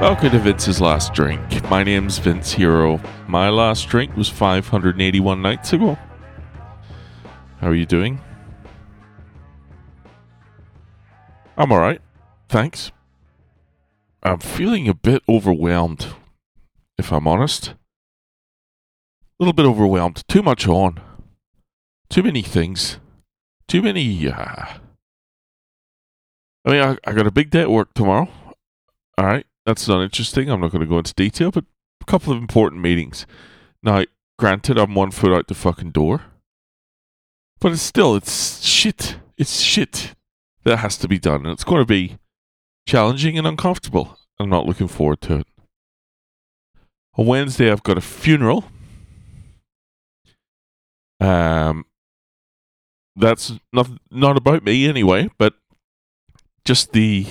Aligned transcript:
Welcome 0.00 0.30
to 0.30 0.38
Vince's 0.38 0.80
Last 0.80 1.12
Drink. 1.12 1.62
My 1.68 1.84
name's 1.84 2.16
Vince 2.16 2.52
Hero. 2.52 2.98
My 3.28 3.50
last 3.50 3.86
drink 3.86 4.16
was 4.16 4.30
581 4.30 5.42
nights 5.42 5.74
ago. 5.74 5.98
How 7.58 7.68
are 7.68 7.74
you 7.74 7.84
doing? 7.84 8.18
I'm 11.58 11.70
alright. 11.70 12.00
Thanks. 12.48 12.92
I'm 14.22 14.38
feeling 14.38 14.88
a 14.88 14.94
bit 14.94 15.22
overwhelmed, 15.28 16.06
if 16.96 17.12
I'm 17.12 17.28
honest. 17.28 17.68
A 17.68 17.74
little 19.38 19.52
bit 19.52 19.66
overwhelmed. 19.66 20.22
Too 20.28 20.42
much 20.42 20.66
on. 20.66 20.98
Too 22.08 22.22
many 22.22 22.40
things. 22.40 22.98
Too 23.68 23.82
many. 23.82 24.26
Uh... 24.26 24.64
I 26.64 26.70
mean, 26.70 26.80
I, 26.80 26.96
I 27.06 27.12
got 27.12 27.26
a 27.26 27.30
big 27.30 27.50
day 27.50 27.60
at 27.60 27.70
work 27.70 27.92
tomorrow. 27.92 28.28
Alright, 29.20 29.44
that's 29.66 29.88
not 29.88 30.02
interesting. 30.02 30.50
I'm 30.50 30.60
not 30.60 30.72
going 30.72 30.80
to 30.80 30.86
go 30.86 30.98
into 30.98 31.14
detail, 31.14 31.50
but 31.50 31.64
a 32.00 32.04
couple 32.04 32.32
of 32.32 32.38
important 32.38 32.82
meetings. 32.82 33.26
Now, 33.82 34.04
granted, 34.38 34.78
I'm 34.78 34.94
one 34.94 35.10
foot 35.10 35.32
out 35.32 35.46
the 35.48 35.54
fucking 35.54 35.90
door. 35.90 36.22
But 37.60 37.72
it's 37.72 37.82
still, 37.82 38.16
it's 38.16 38.64
shit. 38.66 39.16
It's 39.36 39.60
shit 39.60 40.14
that 40.64 40.78
has 40.78 40.96
to 40.98 41.08
be 41.08 41.18
done. 41.18 41.44
And 41.44 41.52
it's 41.52 41.64
going 41.64 41.82
to 41.82 41.86
be 41.86 42.18
challenging 42.86 43.36
and 43.36 43.46
uncomfortable. 43.46 44.18
I'm 44.38 44.48
not 44.48 44.66
looking 44.66 44.88
forward 44.88 45.20
to 45.22 45.40
it. 45.40 45.46
On 47.16 47.26
Wednesday, 47.26 47.70
I've 47.70 47.82
got 47.82 47.98
a 47.98 48.00
funeral. 48.00 48.64
Um, 51.20 51.84
that's 53.14 53.52
not 53.72 53.90
not 54.10 54.38
about 54.38 54.64
me 54.64 54.88
anyway, 54.88 55.28
but 55.36 55.54
just 56.64 56.92
the 56.92 57.26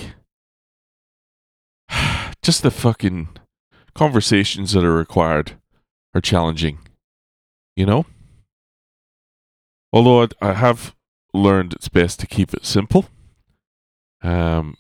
just 2.49 2.63
the 2.63 2.71
fucking 2.71 3.29
conversations 3.93 4.71
that 4.71 4.83
are 4.83 4.95
required 4.95 5.51
are 6.15 6.19
challenging. 6.19 6.79
You 7.75 7.85
know? 7.85 8.07
Although 9.93 10.23
I, 10.23 10.27
I 10.41 10.53
have 10.53 10.95
learned 11.31 11.73
it's 11.73 11.89
best 11.89 12.19
to 12.21 12.25
keep 12.25 12.51
it 12.55 12.65
simple. 12.65 13.05
Um, 14.23 14.77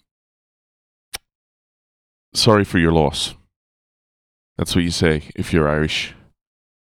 sorry 2.33 2.63
for 2.63 2.79
your 2.79 2.91
loss. 2.91 3.35
That's 4.57 4.73
what 4.73 4.83
you 4.83 4.89
say 4.89 5.29
if 5.35 5.53
you're 5.53 5.69
Irish 5.69 6.15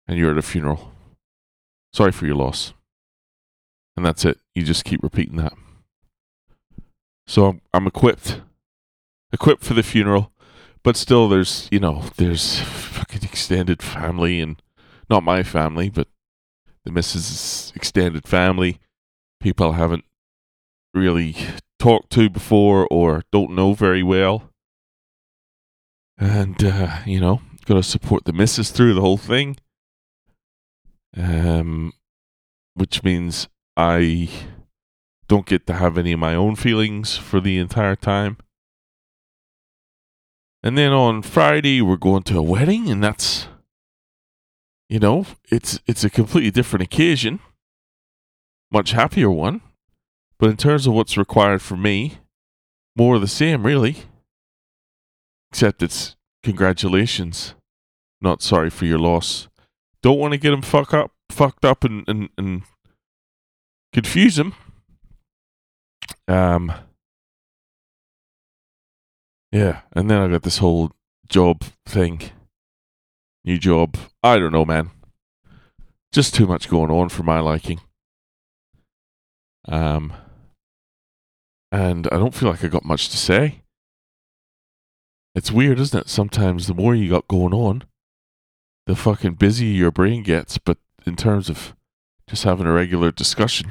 and 0.08 0.18
you're 0.18 0.32
at 0.32 0.38
a 0.38 0.42
funeral. 0.42 0.94
Sorry 1.92 2.14
for 2.14 2.26
your 2.26 2.38
loss. 2.38 2.74
And 3.98 4.06
that's 4.06 4.24
it. 4.24 4.38
You 4.56 4.64
just 4.64 4.86
keep 4.86 5.04
repeating 5.04 5.36
that. 5.36 5.52
So 7.28 7.48
I'm, 7.48 7.62
I'm 7.74 7.88
equipped. 7.88 8.40
Equipped 9.34 9.66
for 9.66 9.74
the 9.74 9.84
funeral. 9.84 10.32
But 10.88 10.96
still, 10.96 11.28
there's, 11.28 11.68
you 11.70 11.82
know, 11.82 12.06
there's 12.16 12.62
fucking 12.62 13.24
extended 13.24 13.84
family 13.84 14.40
and 14.40 14.62
not 15.10 15.22
my 15.22 15.44
family, 15.44 15.90
but 15.90 16.08
the 16.86 16.92
missus' 16.94 17.74
extended 17.76 18.26
family. 18.26 18.80
People 19.42 19.74
I 19.74 19.76
haven't 19.76 20.06
really 20.94 21.36
talked 21.78 22.10
to 22.12 22.30
before 22.30 22.88
or 22.90 23.24
don't 23.34 23.52
know 23.52 23.74
very 23.74 24.02
well. 24.02 24.50
And, 26.18 26.64
uh, 26.64 27.00
you 27.06 27.20
know, 27.20 27.42
got 27.66 27.74
to 27.74 27.84
support 27.84 28.24
the 28.24 28.32
missus 28.32 28.72
through 28.72 28.94
the 28.94 29.02
whole 29.02 29.18
thing. 29.18 29.58
Um, 31.18 31.92
which 32.76 33.04
means 33.04 33.50
I 33.76 34.30
don't 35.28 35.46
get 35.46 35.68
to 35.68 35.74
have 35.74 35.98
any 35.98 36.14
of 36.14 36.20
my 36.22 36.34
own 36.34 36.56
feelings 36.56 37.18
for 37.18 37.42
the 37.42 37.58
entire 37.58 37.98
time. 37.98 38.38
And 40.68 40.78
then 40.78 40.92
on 40.92 41.22
Friday 41.22 41.82
we're 41.82 41.96
going 41.96 42.24
to 42.24 42.40
a 42.40 42.42
wedding 42.42 42.90
and 42.90 43.02
that's 43.02 43.48
you 44.90 45.00
know, 45.00 45.26
it's 45.50 45.80
it's 45.88 46.04
a 46.04 46.10
completely 46.10 46.52
different 46.52 46.84
occasion. 46.84 47.40
Much 48.70 48.92
happier 48.92 49.32
one. 49.32 49.62
But 50.38 50.50
in 50.50 50.58
terms 50.58 50.86
of 50.86 50.92
what's 50.92 51.16
required 51.16 51.62
for 51.62 51.78
me, 51.78 52.18
more 52.98 53.16
of 53.16 53.22
the 53.22 53.30
same 53.30 53.66
really. 53.66 53.96
Except 55.52 55.82
it's 55.82 56.18
congratulations. 56.44 57.56
Not 58.20 58.42
sorry 58.42 58.70
for 58.70 58.84
your 58.86 59.00
loss. 59.00 59.48
Don't 60.02 60.20
want 60.20 60.34
to 60.34 60.38
get 60.38 60.52
him 60.52 60.62
fuck 60.62 60.94
up 60.94 61.12
fucked 61.30 61.64
up 61.64 61.86
and, 61.86 62.04
and, 62.10 62.28
and 62.38 62.64
confuse 63.94 64.38
him. 64.38 64.54
Um 66.28 66.74
yeah, 69.52 69.82
and 69.94 70.10
then 70.10 70.22
I 70.22 70.28
got 70.28 70.44
this 70.44 70.58
whole 70.60 70.92
job 71.30 71.64
thing. 71.86 72.32
New 73.44 73.58
job. 73.58 73.98
I 74.24 74.38
don't 74.38 74.52
know, 74.52 74.66
man. 74.66 74.92
Just 76.12 76.36
too 76.36 76.48
much 76.48 76.70
going 76.70 76.92
on 76.92 77.10
for 77.10 77.24
my 77.24 77.40
liking. 77.40 77.82
Um 79.68 80.14
and 81.72 82.08
I 82.12 82.18
don't 82.18 82.34
feel 82.34 82.50
like 82.50 82.64
I 82.64 82.68
got 82.68 82.86
much 82.86 83.10
to 83.10 83.18
say. 83.18 83.62
It's 85.36 85.52
weird, 85.52 85.80
isn't 85.80 86.00
it? 86.00 86.10
Sometimes 86.10 86.68
the 86.68 86.74
more 86.74 86.96
you 86.96 87.10
got 87.10 87.28
going 87.28 87.54
on, 87.54 87.84
the 88.86 88.96
fucking 88.96 89.34
busier 89.36 89.72
your 89.72 89.92
brain 89.92 90.24
gets, 90.24 90.58
but 90.58 90.78
in 91.06 91.16
terms 91.16 91.50
of 91.50 91.76
just 92.28 92.44
having 92.44 92.66
a 92.66 92.72
regular 92.72 93.12
discussion, 93.12 93.70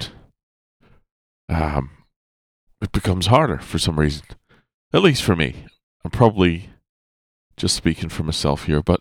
um, 1.49 1.91
it 2.81 2.93
becomes 2.93 3.27
harder 3.27 3.59
for 3.59 3.79
some 3.79 3.99
reason. 3.99 4.25
At 4.93 5.03
least 5.03 5.23
for 5.23 5.35
me. 5.35 5.66
I'm 6.07 6.11
probably 6.11 6.71
just 7.57 7.75
speaking 7.75 8.11
for 8.11 8.23
myself 8.23 8.67
here, 8.67 8.81
but 8.81 9.01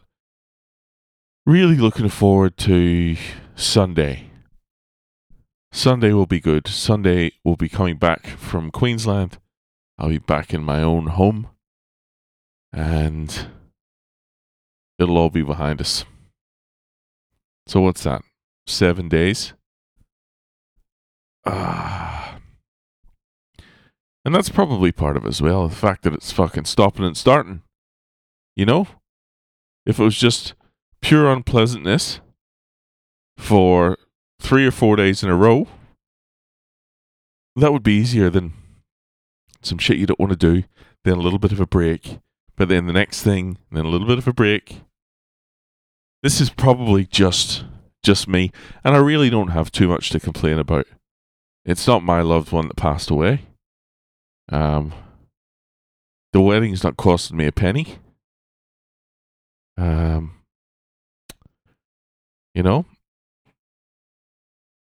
really 1.45 1.75
looking 1.75 2.09
forward 2.09 2.57
to 2.57 3.16
Sunday. 3.53 4.31
Sunday 5.71 6.13
will 6.13 6.25
be 6.25 6.39
good. 6.39 6.67
Sunday 6.67 7.33
will 7.43 7.57
be 7.57 7.69
coming 7.69 7.97
back 7.97 8.25
from 8.25 8.71
Queensland. 8.71 9.38
I'll 9.99 10.09
be 10.09 10.17
back 10.17 10.51
in 10.51 10.63
my 10.63 10.81
own 10.81 11.05
home. 11.05 11.49
And 12.73 13.49
it'll 14.97 15.19
all 15.19 15.29
be 15.29 15.43
behind 15.43 15.81
us. 15.81 16.05
So 17.67 17.81
what's 17.81 18.01
that? 18.05 18.23
Seven 18.66 19.09
days? 19.09 19.53
Ah. 21.45 21.84
And 24.25 24.33
that's 24.33 24.49
probably 24.49 24.91
part 24.91 25.15
of 25.15 25.25
it 25.25 25.29
as 25.29 25.41
well. 25.41 25.67
The 25.67 25.75
fact 25.75 26.03
that 26.03 26.13
it's 26.13 26.31
fucking 26.31 26.65
stopping 26.65 27.05
and 27.05 27.15
starting. 27.15 27.61
You 28.55 28.65
know? 28.65 28.87
If 29.85 29.99
it 29.99 30.03
was 30.03 30.17
just 30.17 30.55
pure 30.99 31.31
unpleasantness 31.31 32.19
for 33.37 33.97
three 34.39 34.65
or 34.65 34.71
four 34.71 34.95
days 34.95 35.21
in 35.23 35.29
a 35.29 35.35
row, 35.35 35.67
that 37.55 37.71
would 37.71 37.83
be 37.83 37.93
easier 37.93 38.31
than 38.31 38.53
some 39.61 39.77
shit 39.77 39.97
you 39.97 40.07
don't 40.07 40.19
want 40.19 40.31
to 40.31 40.35
do, 40.35 40.63
then 41.03 41.17
a 41.17 41.21
little 41.21 41.39
bit 41.39 41.51
of 41.51 41.59
a 41.59 41.67
break, 41.67 42.19
but 42.55 42.69
then 42.69 42.87
the 42.87 42.93
next 42.93 43.21
thing, 43.21 43.57
then 43.71 43.85
a 43.85 43.89
little 43.89 44.07
bit 44.07 44.17
of 44.17 44.27
a 44.27 44.33
break. 44.33 44.81
This 46.23 46.41
is 46.41 46.49
probably 46.49 47.05
just 47.05 47.63
just 48.03 48.27
me, 48.27 48.51
and 48.83 48.95
I 48.95 48.99
really 48.99 49.31
don't 49.31 49.49
have 49.49 49.71
too 49.71 49.87
much 49.87 50.09
to 50.11 50.19
complain 50.19 50.59
about. 50.59 50.85
It's 51.65 51.87
not 51.87 52.03
my 52.03 52.21
loved 52.21 52.51
one 52.51 52.67
that 52.67 52.77
passed 52.77 53.09
away. 53.09 53.41
Um, 54.51 54.94
the 56.33 56.41
wedding's 56.41 56.83
not 56.83 56.97
costing 56.97 57.37
me 57.37 57.47
a 57.47 57.52
penny. 57.52 57.97
Um, 59.78 60.34
you 62.53 62.64
know, 62.64 62.85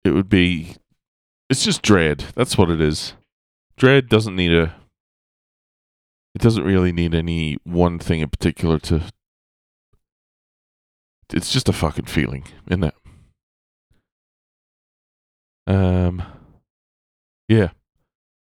it 0.05 0.11
would 0.11 0.29
be. 0.29 0.77
It's 1.49 1.65
just 1.65 1.83
dread. 1.83 2.25
That's 2.35 2.57
what 2.57 2.71
it 2.71 2.81
is. 2.81 3.15
Dread 3.77 4.09
doesn't 4.09 4.37
need 4.37 4.53
a. 4.53 4.75
It 6.35 6.43
doesn't 6.43 6.65
really 6.65 6.93
need 6.93 7.15
any 7.15 7.59
one 7.65 7.99
thing 7.99 8.21
in 8.21 8.31
particular 8.31 8.79
to. 8.81 9.03
It's 11.33 11.53
just 11.53 11.69
a 11.69 11.73
fucking 11.73 12.07
feeling, 12.07 12.45
isn't 12.69 12.85
it? 12.85 12.95
Um. 15.67 16.23
Yeah. 17.49 17.71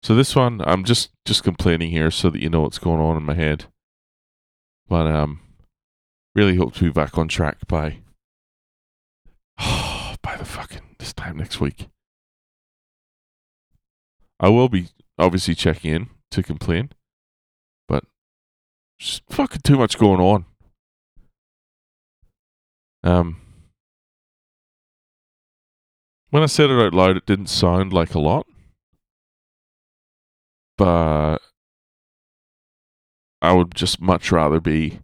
So 0.02 0.16
this 0.16 0.36
one, 0.36 0.62
I'm 0.66 0.84
just 0.84 1.12
just 1.26 1.44
complaining 1.44 1.92
here 1.92 2.10
so 2.10 2.30
that 2.30 2.42
you 2.42 2.50
know 2.50 2.62
what's 2.62 2.80
going 2.80 3.02
on 3.02 3.18
in 3.18 3.24
my 3.24 3.34
head. 3.34 3.66
But 4.88 5.08
um, 5.08 5.42
really 6.34 6.56
hope 6.56 6.74
to 6.76 6.86
be 6.86 6.90
back 6.90 7.18
on 7.18 7.28
track 7.28 7.68
by 7.68 8.00
by 9.58 10.36
the 10.38 10.46
fucking 10.46 10.96
this 11.00 11.14
time 11.14 11.38
next 11.38 11.60
week. 11.60 11.90
I 14.40 14.50
will 14.50 14.70
be 14.70 14.88
obviously 15.18 15.54
checking 15.54 15.94
in 15.94 16.10
to 16.32 16.42
complain, 16.42 16.92
but 17.88 18.06
just 18.98 19.24
fucking 19.30 19.62
too 19.64 19.78
much 19.78 19.98
going 19.98 20.22
on. 20.22 20.46
Um, 23.04 23.42
when 26.30 26.44
I 26.44 26.46
said 26.46 26.70
it 26.70 26.80
out 26.80 26.94
loud, 26.94 27.18
it 27.18 27.26
didn't 27.26 27.48
sound 27.48 27.92
like 27.92 28.14
a 28.16 28.20
lot, 28.20 28.46
but 30.80 31.40
I 33.42 33.52
would 33.52 33.76
just 33.76 34.00
much 34.00 34.32
rather 34.32 34.62
be 34.62 35.02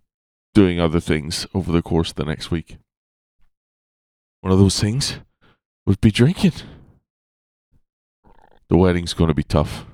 doing 0.54 0.80
other 0.80 1.02
things 1.02 1.46
over 1.54 1.70
the 1.74 1.82
course 1.82 2.12
of 2.12 2.16
the 2.16 2.24
next 2.24 2.50
week. 2.50 2.78
One 4.40 4.54
of 4.54 4.60
those 4.60 4.80
things 4.80 5.20
would 5.86 6.00
be 6.00 6.12
drinking. 6.12 6.54
The 8.70 8.78
wedding's 8.78 9.14
going 9.14 9.28
to 9.28 9.34
be 9.34 9.44
tough. 9.44 9.86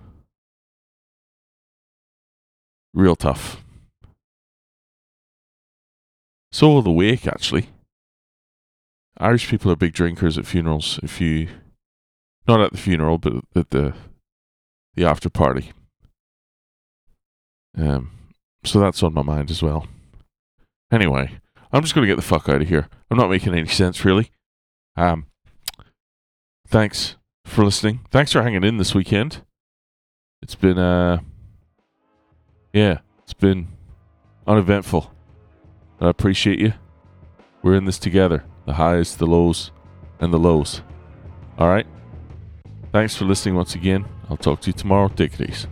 Real 2.93 3.15
tough. 3.15 3.63
So 6.51 6.79
the 6.81 6.91
wake, 6.91 7.25
actually. 7.25 7.69
Irish 9.17 9.49
people 9.49 9.71
are 9.71 9.75
big 9.75 9.93
drinkers 9.93 10.37
at 10.37 10.45
funerals. 10.45 10.99
If 11.01 11.19
you, 11.19 11.47
not 12.47 12.61
at 12.61 12.71
the 12.71 12.77
funeral, 12.77 13.17
but 13.17 13.33
at 13.55 13.71
the 13.71 13.95
the 14.95 15.05
after 15.05 15.29
party. 15.29 15.71
Um, 17.77 18.11
so 18.63 18.79
that's 18.79 19.01
on 19.03 19.13
my 19.13 19.21
mind 19.21 19.49
as 19.49 19.63
well. 19.63 19.87
Anyway, 20.91 21.39
I'm 21.71 21.81
just 21.81 21.95
going 21.95 22.05
to 22.05 22.11
get 22.11 22.17
the 22.17 22.21
fuck 22.27 22.49
out 22.49 22.61
of 22.61 22.67
here. 22.67 22.89
I'm 23.09 23.17
not 23.17 23.29
making 23.29 23.53
any 23.53 23.67
sense, 23.67 24.03
really. 24.03 24.31
Um, 24.97 25.27
thanks 26.67 27.15
for 27.45 27.63
listening. 27.63 28.01
Thanks 28.11 28.33
for 28.33 28.43
hanging 28.43 28.63
in 28.63 28.77
this 28.77 28.93
weekend. 28.93 29.43
It's 30.41 30.55
been, 30.55 30.77
uh, 30.77 31.19
yeah, 32.73 32.99
it's 33.23 33.33
been 33.33 33.67
uneventful. 34.47 35.13
I 35.99 36.09
appreciate 36.09 36.59
you. 36.59 36.73
We're 37.61 37.75
in 37.75 37.85
this 37.85 37.99
together 37.99 38.43
the 38.65 38.73
highs, 38.73 39.15
the 39.15 39.25
lows, 39.25 39.71
and 40.19 40.33
the 40.33 40.39
lows. 40.39 40.81
All 41.57 41.67
right? 41.67 41.87
Thanks 42.91 43.15
for 43.15 43.23
listening 43.23 43.55
once 43.55 43.73
again. 43.73 44.05
I'll 44.29 44.35
talk 44.37 44.59
to 44.61 44.67
you 44.67 44.73
tomorrow. 44.73 45.07
Take 45.07 45.39
it 45.39 45.49
easy. 45.49 45.67